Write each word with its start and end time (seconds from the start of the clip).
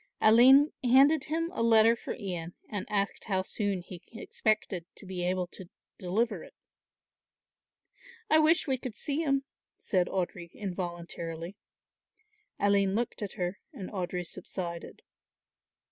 Aline 0.19 0.71
handed 0.83 1.25
him 1.25 1.51
a 1.53 1.61
letter 1.61 1.95
for 1.95 2.15
Ian 2.15 2.55
and 2.67 2.87
asked 2.89 3.25
how 3.25 3.43
soon 3.43 3.83
he 3.83 4.01
expected 4.13 4.83
to 4.95 5.05
be 5.05 5.23
able 5.23 5.45
to 5.51 5.69
deliver 5.99 6.43
it. 6.43 6.55
"I 8.27 8.39
wish 8.39 8.65
we 8.65 8.79
could 8.79 8.95
see 8.95 9.21
him," 9.21 9.43
said 9.77 10.07
Audry 10.07 10.49
involuntarily. 10.55 11.55
Aline 12.59 12.95
looked 12.95 13.21
at 13.21 13.33
her 13.33 13.59
and 13.73 13.91
Audry 13.91 14.25
subsided. 14.25 15.03